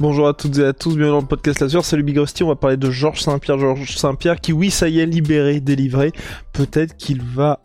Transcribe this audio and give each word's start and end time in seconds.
Bonjour 0.00 0.28
à 0.28 0.32
toutes 0.32 0.56
et 0.56 0.64
à 0.64 0.72
tous, 0.72 0.96
bienvenue 0.96 1.10
dans 1.10 1.20
le 1.20 1.26
podcast 1.26 1.60
La 1.60 1.68
Sueur. 1.68 1.84
Salut 1.84 2.02
Big 2.02 2.16
Rusty, 2.16 2.42
on 2.42 2.48
va 2.48 2.56
parler 2.56 2.78
de 2.78 2.90
Georges 2.90 3.20
Saint-Pierre. 3.20 3.58
Georges 3.58 3.96
Saint-Pierre 3.98 4.40
qui, 4.40 4.54
oui, 4.54 4.70
ça 4.70 4.88
y 4.88 4.98
est, 4.98 5.04
libéré, 5.04 5.60
délivré. 5.60 6.12
Peut-être 6.54 6.96
qu'il 6.96 7.20
va 7.20 7.60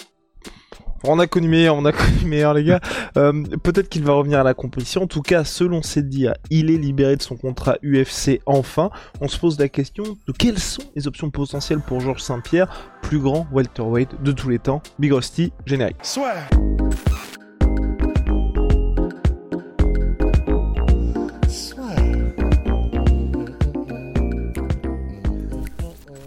on 1.06 1.18
a 1.20 1.28
connu 1.28 1.48
meilleur, 1.48 1.76
on 1.76 1.86
a 1.86 1.92
connu 1.94 2.26
meilleur 2.26 2.54
les 2.54 2.66
gars. 2.66 2.82
Euh, 3.16 3.44
peut-être 3.64 3.88
qu'il 3.88 4.04
va 4.04 4.12
revenir 4.12 4.42
à 4.42 4.44
la 4.44 4.54
compétition. 4.54 5.04
En 5.04 5.08
tout 5.08 5.22
cas, 5.22 5.46
selon 5.46 5.82
ses 5.82 6.04
dires, 6.04 6.34
il 6.50 6.70
est 6.72 6.78
libéré 6.78 7.16
de 7.16 7.22
son 7.22 7.38
contrat 7.38 7.78
UFC 7.82 8.42
enfin. 8.46 8.90
On 9.22 9.30
se 9.30 9.40
pose 9.40 9.58
la 9.58 9.70
question 9.70 10.04
de 10.04 10.34
quelles 10.34 10.60
sont 10.60 10.84
les 10.94 11.08
options 11.08 11.30
potentielles 11.30 11.80
pour 11.80 12.02
Georges 12.02 12.22
Saint-Pierre, 12.22 12.68
plus 13.02 13.20
grand 13.20 13.48
welterweight 13.54 14.22
de 14.24 14.34
tous 14.34 14.50
les 14.50 14.60
temps. 14.60 14.84
Big 15.00 15.14
Rusty, 15.14 15.54
générique. 15.66 16.04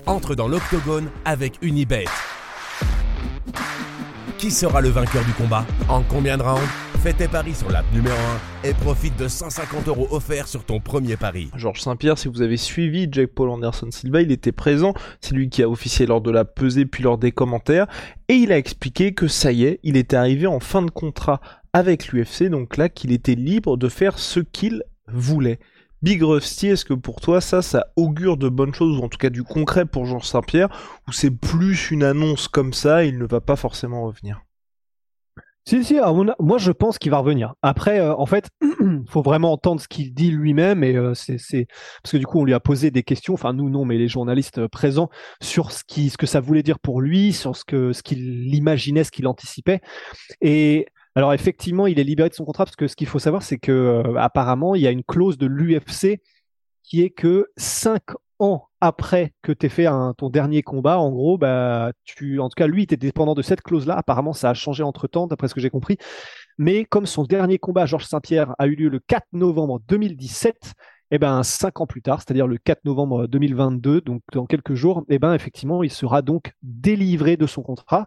Entre 0.08 0.34
dans 0.34 0.48
l'octogone 0.48 1.10
avec 1.26 1.58
Unibet. 1.60 2.06
Qui 4.38 4.50
sera 4.50 4.80
le 4.80 4.88
vainqueur 4.88 5.22
du 5.22 5.32
combat 5.34 5.66
En 5.86 6.02
combien 6.02 6.38
de 6.38 6.42
rounds 6.42 6.66
Fais 7.02 7.12
tes 7.12 7.28
paris 7.28 7.54
sur 7.54 7.70
l'app 7.70 7.84
numéro 7.92 8.16
1 8.64 8.68
et 8.70 8.72
profite 8.72 9.18
de 9.18 9.28
150 9.28 9.86
euros 9.86 10.08
offerts 10.10 10.48
sur 10.48 10.64
ton 10.64 10.80
premier 10.80 11.18
pari. 11.18 11.50
Georges 11.56 11.82
Saint-Pierre, 11.82 12.16
si 12.16 12.28
vous 12.28 12.40
avez 12.40 12.56
suivi 12.56 13.06
Jake 13.12 13.34
Paul 13.34 13.50
Anderson 13.50 13.90
Silva, 13.90 14.22
il 14.22 14.32
était 14.32 14.50
présent. 14.50 14.94
C'est 15.20 15.34
lui 15.34 15.50
qui 15.50 15.62
a 15.62 15.68
officié 15.68 16.06
lors 16.06 16.22
de 16.22 16.30
la 16.30 16.46
pesée 16.46 16.86
puis 16.86 17.02
lors 17.02 17.18
des 17.18 17.30
commentaires. 17.30 17.86
Et 18.28 18.36
il 18.36 18.50
a 18.50 18.56
expliqué 18.56 19.12
que 19.12 19.28
ça 19.28 19.52
y 19.52 19.64
est, 19.64 19.78
il 19.82 19.98
était 19.98 20.16
arrivé 20.16 20.46
en 20.46 20.58
fin 20.58 20.80
de 20.80 20.90
contrat 20.90 21.42
avec 21.74 22.08
l'UFC, 22.08 22.44
donc 22.44 22.78
là 22.78 22.88
qu'il 22.88 23.12
était 23.12 23.34
libre 23.34 23.76
de 23.76 23.90
faire 23.90 24.18
ce 24.18 24.40
qu'il 24.40 24.82
voulait. 25.06 25.58
Big 26.02 26.22
Rusty, 26.22 26.68
est-ce 26.68 26.84
que 26.84 26.94
pour 26.94 27.20
toi 27.20 27.40
ça, 27.40 27.60
ça 27.60 27.86
augure 27.96 28.36
de 28.36 28.48
bonnes 28.48 28.74
choses, 28.74 28.98
ou 28.98 29.02
en 29.02 29.08
tout 29.08 29.18
cas 29.18 29.30
du 29.30 29.42
concret 29.42 29.84
pour 29.84 30.06
Georges 30.06 30.26
Saint-Pierre, 30.26 30.68
ou 31.08 31.12
c'est 31.12 31.30
plus 31.30 31.90
une 31.90 32.04
annonce 32.04 32.46
comme 32.48 32.72
ça, 32.72 33.04
il 33.04 33.18
ne 33.18 33.26
va 33.26 33.40
pas 33.40 33.56
forcément 33.56 34.04
revenir? 34.04 34.42
Si, 35.68 35.84
si, 35.84 35.98
moi 36.38 36.56
je 36.56 36.72
pense 36.72 36.98
qu'il 36.98 37.10
va 37.10 37.18
revenir. 37.18 37.52
Après, 37.60 38.00
euh, 38.00 38.14
en 38.14 38.24
fait, 38.24 38.48
faut 39.06 39.20
vraiment 39.20 39.52
entendre 39.52 39.82
ce 39.82 39.88
qu'il 39.88 40.14
dit 40.14 40.30
lui-même 40.30 40.82
et 40.82 40.96
euh, 40.96 41.12
c'est 41.12 41.66
parce 42.02 42.12
que 42.12 42.16
du 42.16 42.24
coup 42.24 42.40
on 42.40 42.44
lui 42.44 42.54
a 42.54 42.60
posé 42.60 42.90
des 42.90 43.02
questions, 43.02 43.34
enfin 43.34 43.52
nous 43.52 43.68
non, 43.68 43.84
mais 43.84 43.98
les 43.98 44.08
journalistes 44.08 44.60
euh, 44.60 44.68
présents 44.68 45.10
sur 45.42 45.70
ce 45.70 45.84
qui, 45.84 46.08
ce 46.08 46.16
que 46.16 46.24
ça 46.24 46.40
voulait 46.40 46.62
dire 46.62 46.78
pour 46.78 47.02
lui, 47.02 47.34
sur 47.34 47.54
ce 47.54 47.66
que, 47.66 47.92
ce 47.92 48.02
qu'il 48.02 48.54
imaginait, 48.54 49.04
ce 49.04 49.10
qu'il 49.10 49.26
anticipait. 49.26 49.82
Et 50.40 50.86
alors 51.18 51.34
effectivement, 51.34 51.88
il 51.88 51.98
est 51.98 52.04
libéré 52.04 52.28
de 52.28 52.34
son 52.34 52.44
contrat 52.44 52.64
parce 52.64 52.76
que 52.76 52.86
ce 52.86 52.94
qu'il 52.94 53.08
faut 53.08 53.18
savoir, 53.18 53.42
c'est 53.42 53.58
que 53.58 54.04
apparemment 54.16 54.76
il 54.76 54.82
y 54.82 54.86
a 54.86 54.92
une 54.92 55.02
clause 55.02 55.36
de 55.36 55.46
l'UFC 55.46 56.20
qui 56.84 57.02
est 57.02 57.10
que 57.10 57.48
cinq 57.56 58.02
ans 58.38 58.68
après 58.80 59.32
que 59.42 59.50
tu 59.50 59.68
fait 59.68 59.86
ton 60.16 60.30
dernier 60.30 60.62
combat, 60.62 60.98
en 60.98 61.10
gros, 61.10 61.36
bah, 61.36 61.90
tu, 62.04 62.38
en 62.38 62.48
tout 62.48 62.54
cas, 62.54 62.68
lui, 62.68 62.86
tu 62.86 62.94
es 62.94 62.96
dépendant 62.96 63.34
de 63.34 63.42
cette 63.42 63.62
clause-là. 63.62 63.96
Apparemment, 63.96 64.32
ça 64.32 64.50
a 64.50 64.54
changé 64.54 64.84
entre 64.84 65.08
temps, 65.08 65.26
d'après 65.26 65.48
ce 65.48 65.54
que 65.54 65.60
j'ai 65.60 65.70
compris. 65.70 65.98
Mais 66.56 66.84
comme 66.84 67.04
son 67.04 67.24
dernier 67.24 67.58
combat, 67.58 67.86
Georges 67.86 68.06
Saint-Pierre, 68.06 68.54
a 68.60 68.68
eu 68.68 68.76
lieu 68.76 68.88
le 68.88 69.00
4 69.00 69.26
novembre 69.32 69.80
2017, 69.88 70.54
et 71.10 71.14
eh 71.16 71.18
ben, 71.18 71.42
cinq 71.42 71.80
ans 71.80 71.86
plus 71.86 72.02
tard, 72.02 72.20
c'est-à-dire 72.20 72.46
le 72.46 72.58
4 72.58 72.84
novembre 72.84 73.26
2022, 73.26 74.02
donc 74.02 74.20
dans 74.32 74.44
quelques 74.46 74.74
jours, 74.74 75.04
eh 75.08 75.18
ben, 75.18 75.32
effectivement, 75.34 75.82
il 75.82 75.90
sera 75.90 76.22
donc 76.22 76.52
délivré 76.62 77.36
de 77.36 77.46
son 77.46 77.62
contrat. 77.62 78.06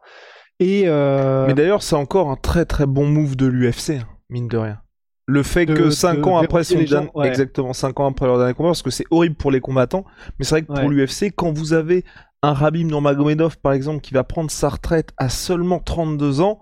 Et 0.61 0.83
euh, 0.85 1.47
Mais 1.47 1.55
d'ailleurs, 1.55 1.81
c'est 1.81 1.95
encore 1.95 2.29
un 2.29 2.35
très 2.35 2.65
très 2.65 2.85
bon 2.85 3.07
move 3.07 3.35
de 3.35 3.47
l'UFC, 3.47 3.99
hein, 3.99 4.07
mine 4.29 4.47
de 4.47 4.57
rien. 4.57 4.79
Le 5.25 5.41
fait 5.41 5.65
que 5.65 5.89
5 5.89 6.27
ans 6.27 6.37
après 6.37 6.63
son 6.63 6.83
dernier... 6.83 7.09
exactement 7.23 7.73
5 7.73 7.99
ans 7.99 8.07
après 8.07 8.27
leur 8.27 8.37
dernier 8.37 8.53
combat, 8.53 8.69
parce 8.69 8.83
que 8.83 8.91
c'est 8.91 9.05
horrible 9.09 9.35
pour 9.35 9.49
les 9.49 9.59
combattants, 9.59 10.05
mais 10.37 10.45
c'est 10.45 10.55
vrai 10.55 10.61
que 10.61 10.71
pour 10.71 10.89
l'UFC, 10.89 11.31
quand 11.35 11.51
vous 11.51 11.73
avez 11.73 12.05
un 12.43 12.53
Rabim 12.53 12.85
Nurmagomedov 12.85 13.57
par 13.57 13.73
exemple 13.73 14.01
qui 14.01 14.13
va 14.13 14.23
prendre 14.23 14.51
sa 14.51 14.69
retraite 14.69 15.09
à 15.17 15.29
seulement 15.29 15.79
32 15.79 16.41
ans, 16.41 16.61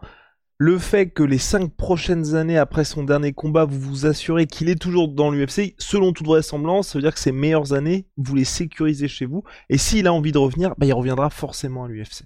le 0.57 0.77
fait 0.77 1.09
que 1.09 1.23
les 1.23 1.37
5 1.37 1.73
prochaines 1.75 2.35
années 2.35 2.57
après 2.57 2.85
son 2.85 3.03
dernier 3.03 3.33
combat, 3.33 3.65
vous 3.65 3.79
vous 3.79 4.05
assurez 4.05 4.45
qu'il 4.45 4.69
est 4.69 4.79
toujours 4.79 5.09
dans 5.09 5.29
l'UFC, 5.29 5.75
selon 5.77 6.13
toute 6.13 6.27
vraisemblance, 6.27 6.89
ça 6.89 6.99
veut 6.99 7.03
dire 7.03 7.13
que 7.13 7.19
ces 7.19 7.33
meilleures 7.33 7.73
années, 7.73 8.05
vous 8.15 8.35
les 8.35 8.45
sécurisez 8.45 9.09
chez 9.09 9.25
vous, 9.25 9.43
et 9.69 9.77
s'il 9.77 10.07
a 10.07 10.13
envie 10.13 10.31
de 10.31 10.37
revenir, 10.37 10.73
bah, 10.77 10.85
il 10.85 10.93
reviendra 10.93 11.29
forcément 11.29 11.83
à 11.83 11.87
l'UFC. 11.89 12.23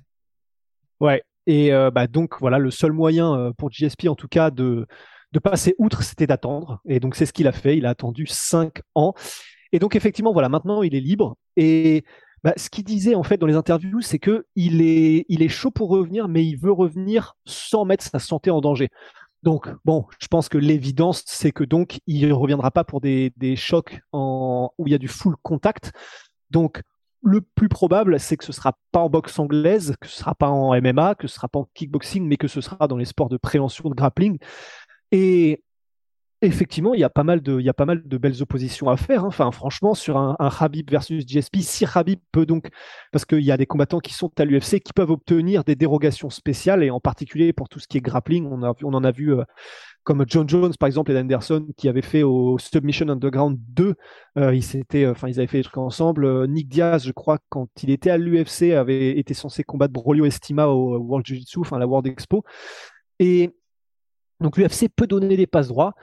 Ouais, 1.00 1.24
et 1.48 1.74
euh, 1.74 1.92
bah, 1.92 2.08
donc 2.08 2.36
voilà, 2.40 2.60
le 2.60 2.72
seul 2.72 2.92
moyen 2.92 3.38
euh, 3.38 3.52
pour 3.58 3.70
GSP 3.72 4.08
en 4.08 4.16
tout 4.16 4.28
cas 4.28 4.52
de 4.52 4.88
de 5.34 5.40
passer 5.40 5.76
outre, 5.80 6.04
c'était 6.04 6.28
d'attendre. 6.28 6.80
Et 6.86 7.00
donc, 7.00 7.16
c'est 7.16 7.26
ce 7.26 7.34
qu'il 7.34 7.48
a 7.48 7.52
fait. 7.52 7.76
Il 7.76 7.88
a 7.88 7.90
attendu 7.90 8.28
cinq 8.28 8.82
ans. 8.94 9.16
Et 9.72 9.80
donc, 9.80 9.96
effectivement, 9.96 10.32
voilà, 10.32 10.48
maintenant, 10.48 10.84
il 10.84 10.94
est 10.94 11.00
libre. 11.00 11.38
Et 11.58 12.04
bah, 12.44 12.54
ce 12.56 12.70
qu'il 12.70 12.84
disait, 12.84 13.16
en 13.16 13.24
fait, 13.24 13.38
dans 13.38 13.48
les 13.48 13.56
interviews, 13.56 14.02
c'est 14.02 14.20
que 14.20 14.46
il 14.56 14.82
est, 14.82 15.26
il 15.30 15.42
est 15.42 15.50
chaud 15.50 15.72
pour 15.72 15.90
revenir, 15.90 16.28
mais 16.28 16.46
il 16.46 16.58
veut 16.58 16.72
revenir 16.72 17.36
sans 17.46 17.84
mettre 17.84 18.04
sa 18.04 18.20
santé 18.20 18.52
en 18.52 18.62
danger. 18.62 18.90
Donc, 19.42 19.70
bon, 19.86 20.06
je 20.20 20.28
pense 20.28 20.50
que 20.50 20.58
l'évidence, 20.60 21.24
c'est 21.26 21.52
que 21.52 21.64
donc, 21.64 22.00
il 22.06 22.32
reviendra 22.32 22.70
pas 22.70 22.84
pour 22.84 23.02
des, 23.02 23.34
des 23.36 23.56
chocs 23.56 24.02
où 24.14 24.70
il 24.86 24.92
y 24.92 24.96
a 24.96 25.00
du 25.00 25.08
full 25.08 25.36
contact. 25.42 25.92
Donc, 26.52 26.84
le 27.24 27.42
plus 27.42 27.70
probable, 27.70 28.20
c'est 28.20 28.38
que 28.38 28.44
ce 28.44 28.52
sera 28.52 28.78
pas 28.92 29.00
en 29.00 29.10
boxe 29.10 29.40
anglaise, 29.40 29.96
que 30.00 30.08
ce 30.08 30.18
sera 30.18 30.36
pas 30.36 30.50
en 30.50 30.80
MMA, 30.80 31.16
que 31.16 31.28
ce 31.28 31.36
sera 31.36 31.48
pas 31.48 31.60
en 31.60 31.70
kickboxing, 31.74 32.28
mais 32.28 32.38
que 32.38 32.48
ce 32.48 32.62
sera 32.62 32.88
dans 32.88 32.98
les 32.98 33.06
sports 33.06 33.30
de 33.30 33.38
préhension, 33.38 33.90
de 33.90 33.96
grappling. 33.96 34.38
Et 35.12 35.64
effectivement, 36.42 36.94
il 36.94 37.00
y 37.00 37.04
a 37.04 37.10
pas 37.10 37.24
mal 37.24 37.42
de, 37.42 37.60
il 37.60 37.66
y 37.66 37.70
a 37.70 37.74
pas 37.74 37.86
mal 37.86 38.06
de 38.06 38.18
belles 38.18 38.42
oppositions 38.42 38.90
à 38.90 38.98
faire. 38.98 39.24
Hein. 39.24 39.28
Enfin, 39.28 39.52
franchement, 39.52 39.94
sur 39.94 40.18
un, 40.18 40.36
un, 40.40 40.50
Habib 40.60 40.92
versus 40.92 41.26
GSP, 41.26 41.58
si 41.62 41.86
Habib 41.94 42.20
peut 42.32 42.46
donc, 42.46 42.68
parce 43.12 43.26
qu'il 43.26 43.42
y 43.42 43.52
a 43.52 43.58
des 43.58 43.66
combattants 43.66 44.00
qui 44.00 44.14
sont 44.14 44.32
à 44.38 44.46
l'UFC 44.46 44.82
qui 44.82 44.94
peuvent 44.94 45.12
obtenir 45.12 45.64
des 45.64 45.76
dérogations 45.76 46.30
spéciales 46.30 46.84
et 46.84 46.90
en 46.90 47.00
particulier 47.00 47.54
pour 47.54 47.70
tout 47.70 47.80
ce 47.80 47.88
qui 47.88 47.98
est 47.98 48.02
grappling, 48.02 48.46
on, 48.52 48.64
a, 48.64 48.74
on 48.84 48.94
en 48.94 49.04
a 49.04 49.12
vu. 49.12 49.34
Euh, 49.34 49.44
comme 50.04 50.26
John 50.28 50.48
Jones 50.48 50.74
par 50.80 50.88
exemple 50.88 51.12
et 51.12 51.18
Anderson 51.18 51.66
qui 51.78 51.88
avaient 51.88 52.02
fait 52.02 52.24
au 52.24 52.58
Submission 52.58 53.08
Underground 53.10 53.58
2, 53.70 53.96
euh, 54.38 54.56
ils, 54.56 54.84
enfin, 55.10 55.30
ils 55.30 55.40
avaient 55.40 55.48
fait 55.48 55.60
des 55.60 55.64
trucs 55.64 55.78
ensemble. 55.78 56.48
Nick 56.48 56.68
Diaz, 56.70 57.06
je 57.06 57.12
crois, 57.12 57.40
quand 57.50 57.70
il 57.82 57.90
était 57.90 58.10
à 58.10 58.18
l'UFC, 58.18 58.74
avait 58.74 59.18
été 59.18 59.34
censé 59.34 59.64
combattre 59.64 59.94
Brolio 59.94 60.26
Estima 60.26 60.68
au 60.68 60.98
World 60.98 61.26
Jiu-Jitsu, 61.26 61.60
enfin 61.60 61.80
la 61.80 61.88
World 61.88 62.08
Expo. 62.08 62.44
Et 63.20 63.52
donc 64.40 64.58
l'UFC 64.58 64.90
peut 64.94 65.08
donner 65.08 65.38
des 65.38 65.48
passes 65.48 65.70
droits. 65.70 65.94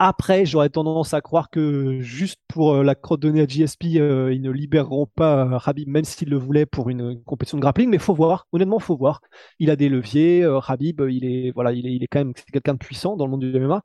Après, 0.00 0.46
j'aurais 0.46 0.68
tendance 0.68 1.12
à 1.12 1.20
croire 1.20 1.50
que 1.50 1.98
juste 2.00 2.40
pour 2.46 2.74
euh, 2.74 2.82
la 2.84 2.94
crotte 2.94 3.20
donnée 3.20 3.40
à 3.40 3.46
GSP, 3.46 3.96
euh, 3.96 4.32
ils 4.32 4.40
ne 4.42 4.52
libéreront 4.52 5.06
pas 5.06 5.44
euh, 5.44 5.56
Rabib, 5.56 5.88
même 5.88 6.04
s'ils 6.04 6.28
le 6.28 6.36
voulaient 6.36 6.66
pour 6.66 6.88
une, 6.88 7.20
compétition 7.24 7.58
de 7.58 7.62
grappling. 7.62 7.90
Mais 7.90 7.98
faut 7.98 8.14
voir. 8.14 8.46
Honnêtement, 8.52 8.78
faut 8.78 8.96
voir. 8.96 9.20
Il 9.58 9.70
a 9.70 9.76
des 9.76 9.88
leviers. 9.88 10.46
Rabib, 10.46 11.00
il 11.08 11.24
est 11.24 11.50
voilà, 11.52 11.72
il 11.72 12.02
est, 12.02 12.06
quand 12.06 12.20
même 12.20 12.32
quelqu'un 12.52 12.74
de 12.74 12.78
puissant 12.78 13.16
dans 13.16 13.24
le 13.26 13.32
monde 13.32 13.40
du 13.40 13.58
MMA. 13.58 13.82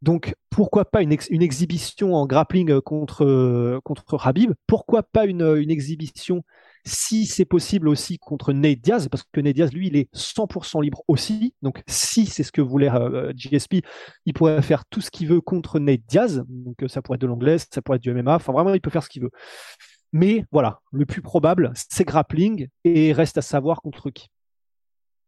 Donc 0.00 0.34
pourquoi 0.48 0.84
pas 0.84 1.02
une, 1.02 1.12
exhibition 1.12 2.14
en 2.14 2.26
grappling 2.26 2.80
contre 2.80 3.80
contre 3.84 4.16
Rabib 4.16 4.52
Pourquoi 4.66 5.02
pas 5.02 5.26
une, 5.26 5.56
une 5.56 5.70
exhibition 5.70 6.42
si 6.88 7.26
c'est 7.26 7.44
possible 7.44 7.88
aussi 7.88 8.18
contre 8.18 8.52
Nate 8.52 8.80
Diaz, 8.80 9.08
parce 9.08 9.22
que 9.32 9.40
Nate 9.40 9.54
Diaz, 9.54 9.72
lui, 9.72 9.88
il 9.88 9.96
est 9.96 10.12
100% 10.14 10.82
libre 10.82 11.02
aussi. 11.08 11.54
Donc, 11.62 11.82
si 11.86 12.26
c'est 12.26 12.42
ce 12.42 12.52
que 12.52 12.60
voulait 12.60 12.90
euh, 12.90 13.32
GSP, 13.34 13.84
il 14.26 14.32
pourrait 14.32 14.62
faire 14.62 14.84
tout 14.86 15.00
ce 15.00 15.10
qu'il 15.10 15.28
veut 15.28 15.40
contre 15.40 15.78
Nate 15.78 16.00
Diaz. 16.08 16.44
Donc, 16.48 16.82
euh, 16.82 16.88
ça 16.88 17.02
pourrait 17.02 17.16
être 17.16 17.22
de 17.22 17.26
l'anglaise, 17.26 17.66
ça 17.70 17.82
pourrait 17.82 17.96
être 17.96 18.02
du 18.02 18.12
MMA. 18.12 18.34
Enfin, 18.34 18.52
vraiment, 18.52 18.74
il 18.74 18.80
peut 18.80 18.90
faire 18.90 19.04
ce 19.04 19.08
qu'il 19.08 19.22
veut. 19.22 19.30
Mais 20.12 20.44
voilà, 20.50 20.80
le 20.90 21.04
plus 21.04 21.20
probable, 21.20 21.72
c'est 21.74 22.04
grappling 22.04 22.68
et 22.84 23.12
reste 23.12 23.38
à 23.38 23.42
savoir 23.42 23.82
contre 23.82 24.10
qui. 24.10 24.28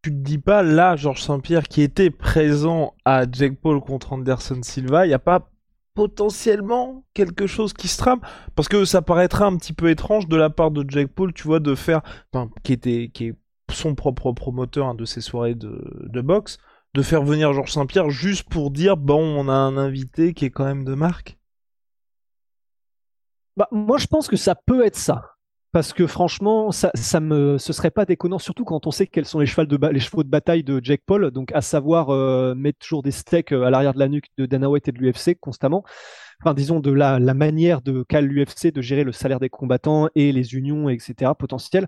Tu 0.02 0.10
te 0.10 0.16
dis 0.16 0.38
pas 0.38 0.62
là, 0.62 0.96
Georges 0.96 1.22
Saint-Pierre, 1.22 1.64
qui 1.64 1.82
était 1.82 2.08
présent 2.08 2.94
à 3.04 3.30
Jake 3.30 3.60
Paul 3.60 3.80
contre 3.82 4.14
Anderson 4.14 4.60
Silva, 4.62 5.04
il 5.04 5.08
n'y 5.08 5.14
a 5.14 5.18
pas 5.18 5.50
potentiellement 5.94 7.04
quelque 7.14 7.46
chose 7.46 7.72
qui 7.72 7.88
se 7.88 7.98
trame 7.98 8.20
parce 8.54 8.68
que 8.68 8.84
ça 8.84 9.02
paraîtrait 9.02 9.44
un 9.44 9.56
petit 9.56 9.72
peu 9.72 9.90
étrange 9.90 10.28
de 10.28 10.36
la 10.36 10.50
part 10.50 10.70
de 10.70 10.84
Jake 10.88 11.12
Paul 11.14 11.32
tu 11.32 11.44
vois 11.44 11.60
de 11.60 11.74
faire 11.74 12.00
enfin, 12.32 12.50
qui 12.62 12.72
était 12.72 13.10
qui 13.12 13.26
est 13.26 13.34
son 13.72 13.94
propre 13.94 14.32
promoteur 14.32 14.86
hein, 14.86 14.94
de 14.94 15.04
ses 15.04 15.20
soirées 15.20 15.54
de, 15.54 15.82
de 16.06 16.20
boxe 16.20 16.58
de 16.94 17.02
faire 17.02 17.22
venir 17.22 17.52
Georges 17.52 17.72
Saint-Pierre 17.72 18.10
juste 18.10 18.48
pour 18.48 18.70
dire 18.70 18.96
bon, 18.96 19.20
on 19.20 19.48
a 19.48 19.52
un 19.52 19.76
invité 19.76 20.32
qui 20.32 20.44
est 20.44 20.50
quand 20.50 20.64
même 20.64 20.84
de 20.84 20.94
marque 20.94 21.38
bah, 23.60 23.68
moi, 23.72 23.98
je 23.98 24.06
pense 24.06 24.26
que 24.26 24.36
ça 24.36 24.54
peut 24.54 24.86
être 24.86 24.96
ça. 24.96 25.29
Parce 25.72 25.92
que 25.92 26.08
franchement, 26.08 26.72
ça, 26.72 26.90
ça 26.94 27.20
me, 27.20 27.56
ce 27.56 27.72
serait 27.72 27.92
pas 27.92 28.04
déconnant, 28.04 28.40
surtout 28.40 28.64
quand 28.64 28.88
on 28.88 28.90
sait 28.90 29.06
quels 29.06 29.24
sont 29.24 29.38
les, 29.38 29.46
chevaux 29.46 29.64
de, 29.64 30.28
bataille 30.28 30.64
de 30.64 30.80
Jake 30.82 31.02
Paul, 31.06 31.30
donc 31.30 31.52
à 31.52 31.60
savoir 31.60 32.10
euh, 32.10 32.56
mettre 32.56 32.80
toujours 32.80 33.04
des 33.04 33.12
steaks 33.12 33.52
euh, 33.52 33.62
à 33.62 33.70
l'arrière 33.70 33.94
de 33.94 34.00
la 34.00 34.08
nuque 34.08 34.26
de 34.36 34.46
Dana 34.46 34.68
White 34.68 34.88
et 34.88 34.92
de 34.92 34.98
l'UFC 34.98 35.38
constamment. 35.38 35.84
Enfin, 36.42 36.54
disons 36.54 36.80
de 36.80 36.90
la, 36.90 37.20
la 37.20 37.34
manière 37.34 37.82
de 37.82 38.02
qu'a 38.02 38.20
l'UFC 38.20 38.72
de 38.72 38.80
gérer 38.80 39.04
le 39.04 39.12
salaire 39.12 39.38
des 39.38 39.48
combattants 39.48 40.08
et 40.16 40.32
les 40.32 40.54
unions, 40.54 40.88
etc. 40.88 41.32
potentielles. 41.38 41.86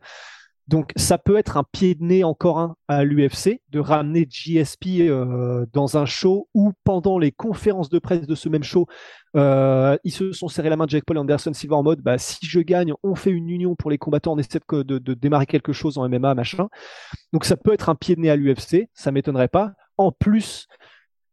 Donc 0.73 0.91
ça 0.97 1.19
peut 1.19 1.37
être 1.37 1.59
un 1.59 1.65
pied 1.65 1.95
de 1.95 2.03
nez 2.03 2.25
encore 2.25 2.77
à 2.89 3.05
l'UFC 3.05 3.61
de 3.69 3.79
ramener 3.79 4.27
GSP 4.27 5.01
euh, 5.01 5.67
dans 5.75 5.99
un 5.99 6.07
show 6.07 6.49
où 6.55 6.73
pendant 6.83 7.19
les 7.19 7.31
conférences 7.31 7.91
de 7.91 7.99
presse 7.99 8.27
de 8.27 8.35
ce 8.35 8.49
même 8.49 8.63
show, 8.63 8.87
euh, 9.37 9.99
ils 10.03 10.13
se 10.13 10.33
sont 10.33 10.49
serrés 10.49 10.71
la 10.71 10.77
main 10.77 10.87
de 10.87 10.91
Jake 10.91 11.05
Paul 11.05 11.19
et 11.19 11.21
Anderson 11.21 11.53
Silva 11.53 11.77
en 11.77 11.83
mode 11.83 12.01
bah, 12.01 12.17
si 12.17 12.47
je 12.47 12.59
gagne, 12.61 12.95
on 13.03 13.15
fait 13.15 13.29
une 13.29 13.51
union 13.51 13.77
pour 13.77 13.91
les 13.91 13.99
combattants, 13.99 14.33
on 14.33 14.39
essaie 14.39 14.61
de 14.71 15.15
démarrer 15.15 15.45
quelque 15.45 15.75
chose 15.75 15.99
en 15.99 16.09
MMA, 16.09 16.35
machin. 16.35 16.69
Donc 17.35 17.45
ça 17.45 17.59
peut 17.59 17.75
être 17.75 17.91
un 17.91 17.95
pied 17.95 18.17
de 18.17 18.23
nez 18.23 18.31
à 18.31 18.37
l'UFC, 18.37 18.89
ça 18.95 19.13
m'étonnerait 19.13 19.49
pas. 19.49 19.73
En 19.99 20.11
plus, 20.11 20.69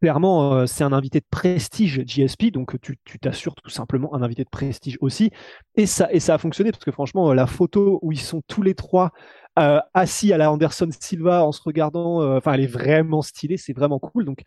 clairement, 0.02 0.54
euh, 0.54 0.66
c'est 0.66 0.84
un 0.84 0.94
invité 0.94 1.20
de 1.20 1.26
prestige 1.30 2.04
GSP, 2.06 2.52
donc 2.52 2.80
tu 2.82 2.98
t'assures 3.20 3.56
tout 3.56 3.70
simplement 3.70 4.14
un 4.16 4.22
invité 4.22 4.44
de 4.44 4.50
prestige 4.50 4.98
aussi. 5.02 5.32
Et 5.76 5.86
ça, 5.86 6.08
a 6.08 6.38
fonctionné 6.38 6.72
parce 6.72 6.84
que 6.84 6.92
franchement, 6.92 7.34
la 7.34 7.48
photo 7.48 8.00
où 8.02 8.12
ils 8.12 8.20
sont 8.20 8.42
tous 8.48 8.62
les 8.62 8.76
trois 8.76 9.12
euh, 9.58 9.80
assis 9.94 10.32
à 10.34 10.38
la 10.38 10.52
Anderson 10.52 10.90
Silva 10.98 11.46
en 11.46 11.52
se 11.52 11.62
regardant, 11.62 12.22
euh, 12.22 12.38
enfin, 12.38 12.54
elle 12.54 12.62
est 12.62 12.68
vraiment 12.68 13.22
stylée, 13.22 13.58
c'est 13.58 13.74
vraiment 13.74 14.00
cool. 14.00 14.26
Donc. 14.26 14.44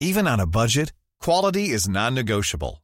Even 0.00 0.26
on 0.26 0.38
a 0.38 0.46
budget, 0.46 0.92
quality 1.20 1.72
is 1.72 1.88
non-negotiable. 1.88 2.83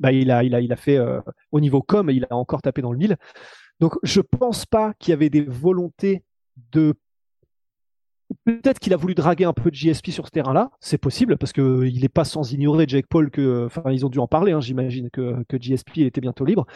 Bah, 0.00 0.12
il, 0.12 0.30
a, 0.30 0.44
il, 0.44 0.54
a, 0.54 0.60
il 0.60 0.72
a 0.72 0.76
fait, 0.76 0.96
euh, 0.96 1.20
au 1.52 1.60
niveau 1.60 1.82
com, 1.82 2.10
il 2.10 2.26
a 2.30 2.36
encore 2.36 2.62
tapé 2.62 2.82
dans 2.82 2.92
le 2.92 2.98
mille. 2.98 3.16
Donc, 3.80 3.94
je 4.02 4.20
pense 4.20 4.66
pas 4.66 4.94
qu'il 4.94 5.10
y 5.10 5.14
avait 5.14 5.30
des 5.30 5.42
volontés 5.42 6.24
de 6.72 6.94
Peut-être 8.44 8.78
qu'il 8.78 8.92
a 8.92 8.96
voulu 8.96 9.14
draguer 9.14 9.44
un 9.44 9.54
peu 9.54 9.70
de 9.70 9.74
JSP 9.74 10.10
sur 10.10 10.26
ce 10.26 10.30
terrain-là, 10.30 10.70
c'est 10.80 10.98
possible, 10.98 11.38
parce 11.38 11.52
qu'il 11.52 12.00
n'est 12.00 12.08
pas 12.08 12.24
sans 12.24 12.52
ignorer 12.52 12.84
Jake 12.86 13.06
Paul 13.08 13.30
que, 13.30 13.64
enfin, 13.66 13.90
ils 13.90 14.04
ont 14.04 14.10
dû 14.10 14.18
en 14.18 14.28
parler, 14.28 14.52
hein, 14.52 14.60
j'imagine 14.60 15.08
que, 15.10 15.42
que 15.48 15.56
JSP 15.60 15.98
était 15.98 16.20
bientôt 16.20 16.44
libre. 16.44 16.66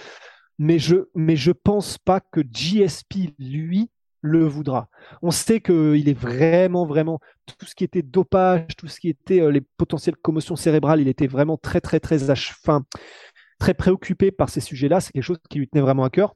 Mais 0.58 0.78
je, 0.78 1.08
mais 1.14 1.36
je 1.36 1.52
pense 1.52 1.98
pas 1.98 2.20
que 2.20 2.40
JSP, 2.40 3.34
lui, 3.38 3.90
le 4.22 4.44
voudra. 4.44 4.88
On 5.20 5.30
sait 5.30 5.60
qu'il 5.60 6.08
est 6.08 6.19
vraiment, 6.19 6.86
vraiment, 6.86 7.20
tout 7.46 7.66
ce 7.66 7.74
qui 7.74 7.84
était 7.84 8.02
dopage, 8.02 8.76
tout 8.78 8.88
ce 8.88 8.98
qui 9.00 9.08
était 9.08 9.40
euh, 9.40 9.50
les 9.50 9.60
potentielles 9.60 10.16
commotions 10.16 10.56
cérébrales, 10.56 11.00
il 11.00 11.08
était 11.08 11.26
vraiment 11.26 11.58
très, 11.58 11.80
très, 11.80 12.00
très, 12.00 12.19
fin, 12.19 12.84
très 13.58 13.74
préoccupé 13.74 14.30
par 14.30 14.48
ces 14.48 14.60
sujets-là. 14.60 15.00
C'est 15.00 15.12
quelque 15.12 15.24
chose 15.24 15.40
qui 15.50 15.58
lui 15.58 15.69
tenait 15.69 15.82
vraiment 15.82 16.04
à 16.04 16.10
cœur. 16.10 16.34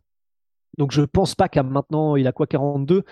Donc 0.78 0.92
je 0.92 1.02
pense 1.02 1.34
pas 1.34 1.48
qu'à 1.48 1.62
maintenant, 1.62 2.16
il 2.16 2.26
a 2.26 2.32
quoi 2.32 2.46
42 2.46 3.04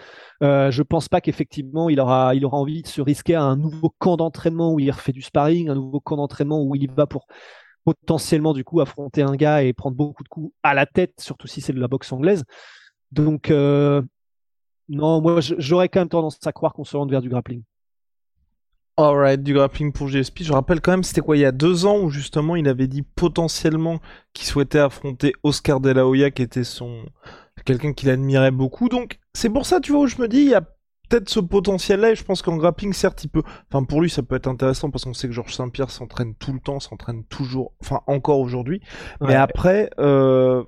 euh, 0.43 0.71
Je 0.71 0.83
pense 0.83 1.09
pas 1.09 1.21
qu'effectivement 1.23 1.89
il 1.89 1.99
aura, 1.99 2.35
il 2.35 2.45
aura 2.45 2.59
envie 2.59 2.83
de 2.83 2.89
se 2.89 3.01
risquer 3.01 3.37
à 3.37 3.43
un 3.43 3.57
nouveau 3.57 3.91
camp 3.99 4.19
d'entraînement 4.19 4.75
où 4.75 4.81
il 4.81 4.91
refait 4.91 5.13
du 5.13 5.23
sparring, 5.23 5.71
un 5.71 5.75
nouveau 5.75 6.01
camp 6.01 6.17
d'entraînement 6.17 6.63
où 6.63 6.75
il 6.75 6.83
y 6.83 6.87
va 6.87 7.07
pour 7.07 7.27
potentiellement 7.85 8.53
du 8.53 8.65
coup 8.65 8.81
affronter 8.81 9.23
un 9.23 9.35
gars 9.35 9.63
et 9.63 9.73
prendre 9.73 9.97
beaucoup 9.97 10.25
de 10.25 10.29
coups 10.29 10.53
à 10.63 10.75
la 10.75 10.85
tête, 10.87 11.15
surtout 11.19 11.47
si 11.47 11.61
c'est 11.61 11.73
de 11.73 11.81
la 11.81 11.89
boxe 11.89 12.13
anglaise. 12.13 12.45
Donc 13.13 13.51
euh, 13.51 14.03
non, 14.89 15.21
moi 15.21 15.41
j'aurais 15.41 15.89
quand 15.89 16.01
même 16.01 16.09
tendance 16.09 16.39
à 16.45 16.53
croire 16.53 16.73
qu'on 16.73 16.85
se 16.85 16.97
rende 16.97 17.11
vers 17.11 17.23
du 17.23 17.29
grappling. 17.29 17.63
Alright, 18.97 19.43
du 19.43 19.55
grappling 19.55 19.93
pour 19.93 20.09
GSP. 20.09 20.43
Je 20.43 20.53
rappelle 20.53 20.81
quand 20.81 20.93
même, 20.93 21.03
c'était 21.03 21.21
quoi, 21.21 21.37
il 21.37 21.41
y 21.41 21.45
a 21.45 21.53
deux 21.53 21.85
ans 21.85 21.99
où 21.99 22.11
justement 22.11 22.55
il 22.55 22.69
avait 22.69 22.87
dit 22.87 23.03
potentiellement 23.03 23.99
qu'il 24.35 24.47
souhaitait 24.47 24.79
affronter 24.79 25.33
Oscar 25.43 25.81
De 25.81 25.91
La 25.91 26.07
Hoya, 26.07 26.31
qui 26.31 26.43
était 26.43 26.63
son, 26.63 27.05
quelqu'un 27.65 27.93
qu'il 27.93 28.09
admirait 28.09 28.53
beaucoup. 28.53 28.89
Donc 28.89 29.19
c'est 29.33 29.51
pour 29.51 29.67
ça, 29.67 29.81
tu 29.81 29.93
vois, 29.93 30.03
où 30.03 30.07
je 30.07 30.21
me 30.21 30.29
dis, 30.29 30.43
il 30.43 30.51
y 30.51 30.55
a 30.55 30.61
peut-être 31.09 31.29
ce 31.29 31.41
potentiel-là, 31.41 32.13
et 32.13 32.15
je 32.15 32.25
pense 32.25 32.43
qu'en 32.43 32.57
grappling, 32.57 32.93
certes, 32.93 33.25
il 33.25 33.29
peut... 33.29 33.43
Enfin, 33.71 33.85
pour 33.85 34.01
lui, 34.01 34.11
ça 34.11 34.23
peut 34.23 34.37
être 34.37 34.47
intéressant, 34.49 34.91
parce 34.91 35.05
qu'on 35.05 35.13
sait 35.15 35.27
que 35.27 35.35
Georges 35.35 35.55
Saint-Pierre 35.55 35.91
s'entraîne 35.91 36.35
tout 36.35 36.53
le 36.53 36.61
temps, 36.61 36.81
s'entraîne 36.81 37.25
toujours, 37.25 37.73
enfin, 37.81 38.01
encore 38.07 38.39
aujourd'hui. 38.39 38.81
Mais 39.21 39.35
après... 39.35 39.91
Euh... 39.99 40.63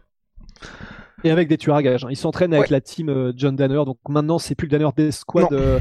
Et 1.25 1.31
avec 1.31 1.49
des 1.49 1.57
tueurs 1.57 1.77
à 1.77 1.83
gages. 1.83 2.05
Hein. 2.05 2.09
Il 2.11 2.17
s'entraîne 2.17 2.55
avec 2.55 2.71
la 2.71 2.81
team 2.81 3.09
euh, 3.09 3.33
John 3.37 3.57
Danner, 3.57 3.83
donc 3.85 3.99
maintenant, 4.09 4.39
c'est 4.39 4.55
plus 4.55 4.67
le 4.67 4.79
Danner 4.79 4.91
des 4.97 5.13
squads... 5.13 5.49
Euh, 5.53 5.81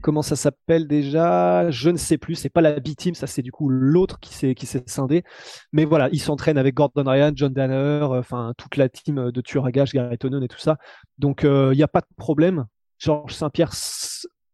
comment 0.00 0.20
ça 0.20 0.36
s'appelle 0.36 0.86
déjà? 0.86 1.70
Je 1.70 1.88
ne 1.88 1.96
sais 1.96 2.18
plus. 2.18 2.34
C'est 2.34 2.50
pas 2.50 2.60
la 2.60 2.78
B-Team, 2.78 3.14
ça 3.14 3.26
c'est 3.26 3.40
du 3.40 3.50
coup 3.50 3.70
l'autre 3.70 4.20
qui 4.20 4.34
s'est 4.34 4.54
qui 4.54 4.66
s'est 4.66 4.82
scindé. 4.84 5.24
Mais 5.72 5.86
voilà, 5.86 6.10
il 6.12 6.20
s'entraîne 6.20 6.58
avec 6.58 6.74
Gordon 6.74 7.04
Ryan, 7.10 7.32
John 7.34 7.54
Danner, 7.54 7.74
euh, 7.74 8.18
enfin 8.18 8.52
toute 8.58 8.76
la 8.76 8.90
team 8.90 9.30
de 9.30 9.40
tueurs 9.40 9.64
à 9.64 9.72
gages, 9.72 9.92
Gary 9.92 10.18
Tonon 10.18 10.42
et 10.42 10.48
tout 10.48 10.58
ça. 10.58 10.76
Donc 11.18 11.44
il 11.44 11.76
n'y 11.76 11.82
a 11.82 11.88
pas 11.88 12.00
de 12.00 12.06
problème. 12.18 12.66
Georges 12.98 13.34
Saint-Pierre 13.34 13.72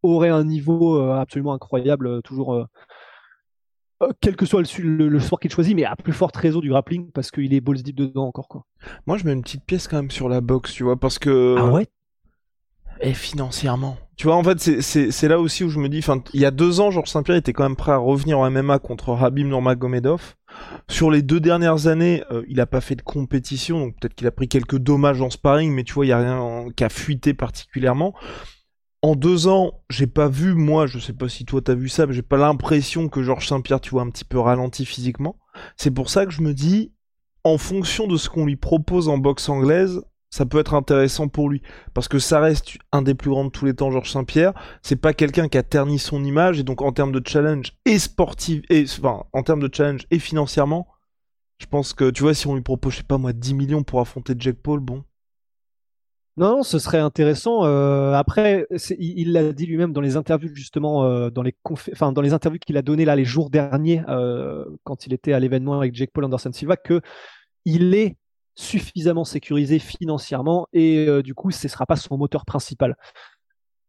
aurait 0.03 0.31
un 0.31 0.45
niveau 0.45 1.01
euh, 1.01 1.13
absolument 1.15 1.53
incroyable, 1.53 2.07
euh, 2.07 2.21
toujours 2.21 2.67
quel 4.21 4.37
que 4.37 4.47
soit 4.47 4.63
le, 4.79 5.21
sport 5.21 5.41
qu'il 5.41 5.51
choisit, 5.51 5.75
mais 5.75 5.85
à 5.85 5.97
plus 5.97 6.13
forte 6.13 6.37
réseau 6.37 6.61
du 6.61 6.71
grappling 6.71 7.11
parce 7.13 7.31
qu'il 7.31 7.53
est 7.53 7.61
balls 7.61 7.83
deep 7.83 7.97
dedans 7.97 8.27
encore 8.27 8.49
quoi. 8.49 8.65
Moi, 9.07 9.19
je 9.19 9.25
mets 9.25 9.33
une 9.33 9.43
petite 9.43 9.65
pièce 9.65 9.89
quand 9.89 9.97
même 9.97 10.11
sur 10.11 10.29
la 10.29 10.41
boxe, 10.41 10.73
tu 10.73 10.85
vois, 10.85 10.99
parce 10.99 11.19
que. 11.19 11.57
Ah 11.59 11.67
ouais? 11.67 11.87
Et 13.03 13.15
financièrement. 13.15 13.97
Tu 14.17 14.27
vois, 14.27 14.37
en 14.37 14.45
fait, 14.45 14.59
c'est 14.83 15.29
là 15.29 15.41
aussi 15.41 15.65
où 15.65 15.71
je 15.71 15.79
me 15.79 15.89
dis, 15.89 16.01
enfin, 16.01 16.23
il 16.35 16.41
y 16.41 16.45
a 16.45 16.51
deux 16.51 16.81
ans, 16.81 16.91
Georges 16.91 17.09
Saint-Pierre 17.09 17.39
était 17.39 17.55
quand 17.55 17.63
même 17.63 17.77
prêt 17.77 17.93
à 17.93 17.97
revenir 17.97 18.39
en 18.39 18.51
MMA 18.51 18.79
contre 18.79 19.15
Habib 19.15 19.47
Nurmagomedov. 19.47 20.35
Sur 20.89 21.11
les 21.11 21.23
deux 21.23 21.41
dernières 21.41 21.87
années, 21.87 22.23
euh, 22.31 22.43
il 22.47 22.61
a 22.61 22.67
pas 22.67 22.83
fait 22.83 22.97
de 22.97 23.03
compétition, 23.03 23.81
donc 23.81 23.95
peut-être 23.99 24.15
qu'il 24.15 24.27
a 24.27 24.31
pris 24.31 24.49
quelques 24.49 24.77
dommages 24.77 25.23
en 25.23 25.31
sparring, 25.31 25.73
mais 25.73 25.85
tu 25.85 25.95
vois, 25.95 26.05
il 26.05 26.11
y 26.11 26.13
a 26.13 26.19
rien 26.19 26.67
qui 26.77 26.85
a 26.85 26.91
fuité 26.91 27.33
particulièrement. 27.33 28.15
En 29.03 29.15
deux 29.15 29.47
ans, 29.47 29.83
j'ai 29.89 30.07
pas 30.07 30.29
vu, 30.29 30.55
moi, 30.55 30.87
je 30.87 30.99
sais 30.99 31.15
pas 31.15 31.29
si 31.29 31.47
toi 31.47 31.63
t'as 31.63 31.75
vu 31.75 31.89
ça, 31.89 32.07
mais 32.07 32.13
j'ai 32.13 32.23
pas 32.23 32.37
l'impression 32.37 33.09
que 33.09 33.23
Georges 33.23 33.49
Saint-Pierre, 33.49 33.81
tu 33.81 33.91
vois, 33.91 34.03
un 34.03 34.11
petit 34.11 34.27
peu 34.27 34.39
ralenti 34.39 34.85
physiquement. 34.85 35.39
C'est 35.77 35.91
pour 35.91 36.11
ça 36.11 36.27
que 36.27 36.33
je 36.33 36.43
me 36.43 36.53
dis, 36.53 36.93
en 37.45 37.57
fonction 37.57 38.07
de 38.07 38.19
ce 38.19 38.29
qu'on 38.29 38.45
lui 38.45 38.57
propose 38.57 39.09
en 39.09 39.17
boxe 39.17 39.49
anglaise, 39.49 40.03
ça 40.29 40.47
peut 40.47 40.59
être 40.59 40.75
intéressant 40.75 41.29
pour 41.29 41.49
lui. 41.49 41.63
Parce 41.95 42.09
que 42.09 42.19
ça 42.19 42.41
reste 42.41 42.77
un 42.93 43.03
des 43.03 43.15
plus 43.15 43.31
grands 43.31 43.47
de 43.47 43.51
tous 43.51 43.65
les 43.65 43.75
temps 43.75 43.91
Georges 43.91 44.13
Saint-Pierre. 44.13 44.53
C'est 44.83 44.97
pas 44.97 45.15
quelqu'un 45.15 45.49
qui 45.49 45.59
a 45.59 45.63
terni 45.63 45.99
son 45.99 46.23
image 46.23 46.61
et 46.61 46.63
donc 46.63 46.83
en 46.83 46.93
termes 46.93 47.13
de 47.13 47.23
challenge 47.27 47.73
et 47.85 47.99
sportif 47.99 48.63
et 48.71 48.85
enfin 48.85 49.25
en 49.33 49.43
termes 49.43 49.61
de 49.67 49.75
challenge 49.75 50.07
et 50.11 50.19
financièrement 50.19 50.87
je 51.59 51.67
pense 51.67 51.93
que 51.93 52.11
tu 52.11 52.23
vois 52.23 52.35
si 52.35 52.47
on 52.47 52.55
lui 52.55 52.63
propose 52.63 52.95
je 52.95 52.99
sais 52.99 53.05
pas 53.05 53.19
moi 53.19 53.33
10 53.33 53.55
millions 53.55 53.83
pour 53.83 54.01
affronter 54.01 54.35
Jack 54.39 54.57
Paul 54.57 54.81
bon 54.81 55.05
non, 56.41 56.63
ce 56.63 56.79
serait 56.79 56.99
intéressant. 56.99 57.67
Euh, 57.67 58.15
après, 58.15 58.67
il 58.99 59.33
l'a 59.33 59.53
dit 59.53 59.67
lui-même 59.67 59.93
dans 59.93 60.01
les 60.01 60.17
interviews 60.17 60.55
justement, 60.55 61.05
euh, 61.05 61.29
dans 61.29 61.43
les 61.43 62.33
interviews 62.33 62.59
qu'il 62.59 62.79
a 62.79 62.83
donné 62.83 63.05
là 63.05 63.15
les 63.15 63.27
jours 63.27 63.51
derniers 63.51 64.03
euh, 64.09 64.65
quand 64.83 65.05
il 65.07 65.13
était 65.13 65.35
à 65.35 65.39
l'événement 65.39 65.75
avec 65.75 65.95
Jake 65.95 66.13
Paul 66.15 66.25
Anderson 66.25 66.51
Silva 66.51 66.79
que 66.79 67.03
il 67.67 67.95
est 67.95 68.17
suffisamment 68.55 69.25
sécurisé 69.25 69.79
financièrement 69.79 70.67
et 70.73 71.09
du 71.23 71.35
coup 71.35 71.51
ce 71.51 71.67
ne 71.67 71.71
sera 71.71 71.85
pas 71.85 71.97
son 71.97 72.17
moteur 72.17 72.47
principal. 72.47 72.97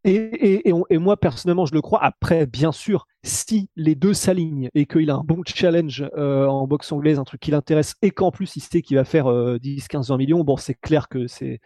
Et, 0.04 0.62
moi 0.98 1.16
personnellement 1.16 1.64
je 1.64 1.72
le 1.72 1.80
crois. 1.80 2.04
Après 2.04 2.44
bien 2.44 2.70
sûr 2.70 3.06
si 3.22 3.70
les 3.76 3.94
deux 3.94 4.12
s'alignent 4.12 4.68
et 4.74 4.84
qu'il 4.84 5.08
a 5.08 5.14
un 5.14 5.24
bon 5.24 5.40
challenge 5.46 6.04
en 6.14 6.66
boxe 6.66 6.92
anglaise, 6.92 7.18
un 7.18 7.24
truc 7.24 7.40
qui 7.40 7.50
l'intéresse 7.50 7.94
et 8.02 8.10
qu'en 8.10 8.30
plus 8.30 8.56
il 8.56 8.60
sait 8.60 8.82
qu'il 8.82 8.98
va 8.98 9.04
faire 9.04 9.58
10, 9.58 9.88
15, 9.88 10.10
20 10.10 10.18
millions, 10.18 10.44
bon 10.44 10.58
c'est 10.58 10.74
clair 10.74 11.08
que 11.08 11.26
c'est 11.26 11.58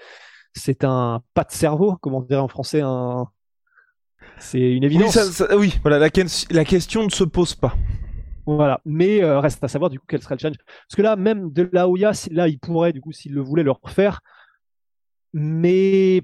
c'est 0.59 0.85
un 0.85 1.23
pas 1.35 1.45
de 1.45 1.53
cerveau, 1.53 1.97
comme 1.97 2.15
on 2.15 2.23
dirait 2.23 2.41
en 2.41 2.49
français, 2.49 2.81
un 2.83 3.29
c'est 4.39 4.61
une 4.61 4.85
évidence. 4.85 5.17
Oui, 5.51 5.57
oui 5.57 5.79
voilà, 5.83 5.99
la, 5.99 6.09
la 6.51 6.65
question 6.65 7.05
ne 7.05 7.11
se 7.11 7.25
pose 7.25 7.55
pas. 7.55 7.75
Voilà. 8.47 8.81
Mais 8.85 9.23
euh, 9.23 9.41
reste 9.41 9.63
à 9.65 9.69
savoir 9.69 9.91
du 9.91 9.99
coup 9.99 10.07
quel 10.09 10.23
serait 10.23 10.37
le 10.37 10.41
challenge. 10.41 10.59
Parce 10.59 10.97
que 10.97 11.03
là, 11.03 11.17
même 11.17 11.53
de 11.53 11.69
la 11.73 11.89
Oya, 11.89 12.13
là, 12.31 12.49
il 12.49 12.59
pourrait, 12.59 12.93
du 12.93 13.01
coup, 13.01 13.13
s'il 13.13 13.33
le 13.33 13.41
voulait, 13.41 13.63
le 13.63 13.73
refaire. 13.73 14.21
Mais 15.33 16.23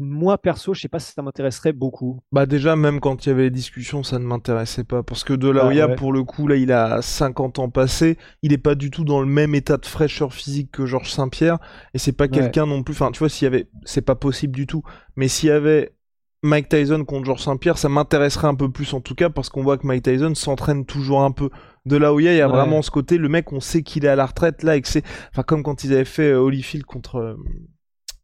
moi 0.00 0.38
perso, 0.38 0.74
je 0.74 0.80
sais 0.80 0.88
pas 0.88 0.98
si 0.98 1.12
ça 1.12 1.22
m'intéresserait 1.22 1.72
beaucoup. 1.72 2.20
Bah 2.32 2.46
déjà, 2.46 2.74
même 2.74 3.00
quand 3.00 3.24
il 3.24 3.28
y 3.28 3.32
avait 3.32 3.44
les 3.44 3.50
discussions, 3.50 4.02
ça 4.02 4.18
ne 4.18 4.24
m'intéressait 4.24 4.84
pas. 4.84 5.02
Parce 5.02 5.24
que 5.24 5.34
De 5.34 5.48
La 5.48 5.66
Hoya, 5.66 5.88
pour 5.88 6.12
le 6.12 6.24
coup, 6.24 6.48
là, 6.48 6.56
il 6.56 6.72
a 6.72 7.02
50 7.02 7.58
ans 7.58 7.68
passé. 7.68 8.16
Il 8.42 8.52
est 8.52 8.58
pas 8.58 8.74
du 8.74 8.90
tout 8.90 9.04
dans 9.04 9.20
le 9.20 9.26
même 9.26 9.54
état 9.54 9.76
de 9.76 9.86
fraîcheur 9.86 10.32
physique 10.32 10.70
que 10.72 10.86
Georges 10.86 11.10
Saint-Pierre. 11.10 11.58
Et 11.94 11.98
c'est 11.98 12.12
pas 12.12 12.28
quelqu'un 12.28 12.66
non 12.66 12.82
plus. 12.82 12.94
Enfin, 12.94 13.10
tu 13.12 13.18
vois, 13.18 13.28
s'il 13.28 13.44
y 13.44 13.48
avait. 13.48 13.68
C'est 13.84 14.02
pas 14.02 14.14
possible 14.16 14.54
du 14.54 14.66
tout. 14.66 14.82
Mais 15.16 15.28
s'il 15.28 15.48
y 15.48 15.52
avait 15.52 15.94
Mike 16.42 16.68
Tyson 16.68 17.04
contre 17.04 17.26
Georges 17.26 17.42
Saint-Pierre, 17.42 17.76
ça 17.76 17.88
m'intéresserait 17.88 18.48
un 18.48 18.54
peu 18.54 18.70
plus 18.70 18.94
en 18.94 19.00
tout 19.00 19.14
cas. 19.14 19.28
Parce 19.28 19.50
qu'on 19.50 19.62
voit 19.62 19.76
que 19.76 19.86
Mike 19.86 20.04
Tyson 20.04 20.34
s'entraîne 20.34 20.86
toujours 20.86 21.22
un 21.22 21.30
peu. 21.30 21.50
De 21.86 21.96
La 21.96 22.12
Hoya, 22.12 22.32
il 22.32 22.38
y 22.38 22.42
a 22.42 22.48
vraiment 22.48 22.82
ce 22.82 22.90
côté. 22.90 23.16
Le 23.18 23.28
mec, 23.28 23.52
on 23.52 23.60
sait 23.60 23.82
qu'il 23.82 24.04
est 24.04 24.08
à 24.08 24.16
la 24.16 24.26
retraite 24.26 24.62
là 24.62 24.76
et 24.76 24.82
que 24.82 24.88
c'est. 24.88 25.04
Enfin, 25.30 25.42
comme 25.42 25.62
quand 25.62 25.84
ils 25.84 25.92
avaient 25.92 26.04
fait 26.04 26.30
euh, 26.30 26.40
Holyfield 26.40 26.84
contre. 26.84 27.36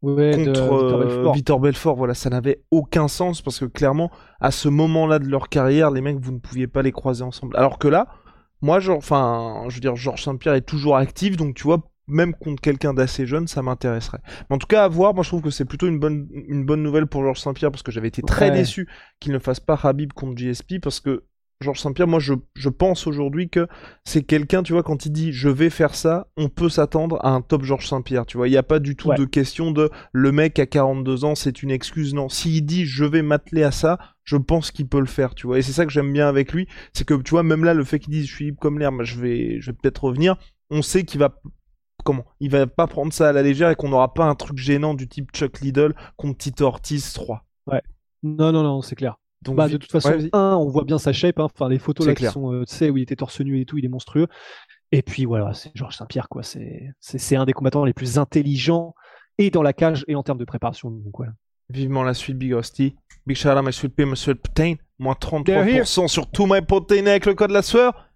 Euh, 0.04 0.32
contre 0.32 1.32
Victor 1.32 1.60
Belfort. 1.60 1.96
Voilà, 1.96 2.14
ça 2.14 2.30
n'avait 2.30 2.62
aucun 2.70 3.08
sens 3.08 3.42
parce 3.42 3.58
que 3.58 3.64
clairement, 3.64 4.10
à 4.40 4.50
ce 4.50 4.68
moment-là 4.68 5.18
de 5.18 5.26
leur 5.26 5.48
carrière, 5.48 5.90
les 5.90 6.00
mecs, 6.00 6.18
vous 6.18 6.32
ne 6.32 6.38
pouviez 6.38 6.66
pas 6.66 6.82
les 6.82 6.92
croiser 6.92 7.22
ensemble. 7.22 7.56
Alors 7.56 7.78
que 7.78 7.88
là, 7.88 8.08
moi, 8.62 8.78
genre, 8.80 8.98
enfin, 8.98 9.64
je 9.68 9.74
veux 9.74 9.80
dire, 9.80 9.96
Georges 9.96 10.22
Saint-Pierre 10.22 10.54
est 10.54 10.62
toujours 10.66 10.96
actif, 10.96 11.36
donc 11.36 11.54
tu 11.54 11.64
vois, 11.64 11.82
même 12.08 12.34
contre 12.34 12.60
quelqu'un 12.60 12.94
d'assez 12.94 13.26
jeune, 13.26 13.46
ça 13.46 13.62
m'intéresserait. 13.62 14.20
Mais 14.48 14.56
en 14.56 14.58
tout 14.58 14.66
cas, 14.66 14.84
à 14.84 14.88
voir, 14.88 15.14
moi 15.14 15.24
je 15.24 15.28
trouve 15.28 15.42
que 15.42 15.50
c'est 15.50 15.64
plutôt 15.64 15.88
une 15.88 15.98
bonne, 15.98 16.28
une 16.48 16.64
bonne 16.64 16.82
nouvelle 16.82 17.06
pour 17.06 17.22
Georges 17.22 17.40
Saint-Pierre 17.40 17.70
parce 17.70 17.82
que 17.82 17.90
j'avais 17.90 18.08
été 18.08 18.22
très 18.22 18.50
déçu 18.50 18.88
qu'il 19.20 19.32
ne 19.32 19.38
fasse 19.38 19.60
pas 19.60 19.78
Habib 19.82 20.12
contre 20.12 20.36
GSP 20.36 20.80
parce 20.80 21.00
que 21.00 21.24
Georges 21.62 21.80
Saint-Pierre, 21.80 22.06
moi 22.06 22.20
je, 22.20 22.34
je 22.54 22.68
pense 22.68 23.06
aujourd'hui 23.06 23.48
que 23.48 23.66
c'est 24.04 24.22
quelqu'un, 24.22 24.62
tu 24.62 24.74
vois, 24.74 24.82
quand 24.82 25.06
il 25.06 25.10
dit 25.10 25.32
je 25.32 25.48
vais 25.48 25.70
faire 25.70 25.94
ça, 25.94 26.28
on 26.36 26.48
peut 26.48 26.68
s'attendre 26.68 27.18
à 27.24 27.30
un 27.30 27.40
top 27.40 27.62
Georges 27.62 27.88
Saint-Pierre, 27.88 28.26
tu 28.26 28.36
vois. 28.36 28.48
Il 28.48 28.50
n'y 28.50 28.58
a 28.58 28.62
pas 28.62 28.78
du 28.78 28.94
tout 28.94 29.12
de 29.14 29.24
question 29.24 29.70
de 29.70 29.90
le 30.12 30.32
mec 30.32 30.58
à 30.58 30.66
42 30.66 31.24
ans, 31.24 31.34
c'est 31.34 31.62
une 31.62 31.70
excuse. 31.70 32.12
Non, 32.14 32.28
s'il 32.28 32.64
dit 32.66 32.84
je 32.84 33.04
vais 33.04 33.22
m'atteler 33.22 33.62
à 33.62 33.70
ça, 33.70 33.98
je 34.24 34.36
pense 34.36 34.70
qu'il 34.70 34.86
peut 34.86 35.00
le 35.00 35.06
faire, 35.06 35.34
tu 35.34 35.46
vois. 35.46 35.58
Et 35.58 35.62
c'est 35.62 35.72
ça 35.72 35.86
que 35.86 35.92
j'aime 35.92 36.12
bien 36.12 36.28
avec 36.28 36.52
lui, 36.52 36.68
c'est 36.92 37.06
que 37.06 37.14
tu 37.14 37.30
vois, 37.30 37.42
même 37.42 37.64
là, 37.64 37.72
le 37.72 37.84
fait 37.84 37.98
qu'il 37.98 38.12
dise 38.12 38.26
je 38.26 38.34
suis 38.34 38.44
libre 38.46 38.58
comme 38.60 38.78
l'air, 38.78 38.92
je 39.04 39.18
vais, 39.18 39.60
je 39.60 39.70
vais 39.70 39.76
peut-être 39.80 40.04
revenir, 40.04 40.36
on 40.70 40.82
sait 40.82 41.04
qu'il 41.04 41.20
va 41.20 41.40
comment 42.04 42.24
Il 42.40 42.50
va 42.50 42.66
pas 42.66 42.86
prendre 42.86 43.12
ça 43.12 43.28
à 43.28 43.32
la 43.32 43.42
légère 43.42 43.70
et 43.70 43.74
qu'on 43.74 43.88
n'aura 43.88 44.14
pas 44.14 44.24
un 44.24 44.34
truc 44.34 44.58
gênant 44.58 44.94
du 44.94 45.08
type 45.08 45.30
Chuck 45.32 45.60
Liddell 45.60 45.94
contre 46.16 46.38
Tito 46.38 46.64
Ortiz 46.66 47.12
3. 47.14 47.44
Ouais. 47.66 47.82
Non, 48.22 48.52
non, 48.52 48.62
non, 48.62 48.82
c'est 48.82 48.94
clair. 48.94 49.16
Donc, 49.42 49.56
bah, 49.56 49.68
de 49.68 49.76
toute 49.76 49.90
façon, 49.90 50.12
un, 50.32 50.56
on 50.56 50.68
voit 50.68 50.84
bien 50.84 50.98
sa 50.98 51.12
shape, 51.12 51.38
hein. 51.38 51.44
enfin 51.44 51.68
les 51.68 51.78
photos 51.78 52.06
là 52.06 52.14
qui 52.14 52.26
sont, 52.26 52.52
euh, 52.52 52.64
tu 52.64 52.74
sais, 52.74 52.90
où 52.90 52.96
il 52.96 53.02
était 53.02 53.16
torse 53.16 53.40
nu 53.40 53.60
et 53.60 53.64
tout, 53.64 53.78
il 53.78 53.84
est 53.84 53.88
monstrueux. 53.88 54.26
Et 54.92 55.02
puis 55.02 55.24
voilà, 55.24 55.52
c'est 55.52 55.70
Georges 55.74 55.96
Saint-Pierre, 55.96 56.28
quoi. 56.28 56.42
C'est, 56.42 56.92
c'est, 57.00 57.36
un 57.36 57.44
des 57.44 57.52
combattants 57.52 57.84
les 57.84 57.92
plus 57.92 58.18
intelligents 58.18 58.94
et 59.38 59.50
dans 59.50 59.62
la 59.62 59.72
cage 59.72 60.04
et 60.08 60.14
en 60.14 60.22
termes 60.22 60.38
de 60.38 60.44
préparation. 60.44 60.90
Donc 60.90 61.14
Vivement 61.68 62.04
la 62.04 62.14
suite, 62.14 62.38
Big 62.38 62.52
Rusty. 62.52 62.96
Big 63.26 63.36
shout 63.36 63.48
out, 63.48 63.64
monsieur 63.64 63.90
le 63.96 64.06
monsieur 64.06 64.34
putain. 64.34 64.74
Moins 64.98 65.14
33% 65.20 66.08
sur 66.08 66.30
tous 66.30 66.46
mes 66.46 66.62
protéines 66.62 67.08
avec 67.08 67.26
le 67.26 67.34
code 67.34 67.48
de 67.48 67.54
la 67.54 67.62
sueur. 67.62 68.08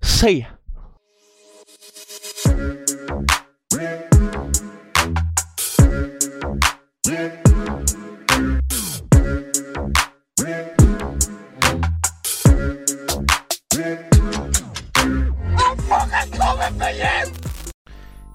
Say! 0.00 0.46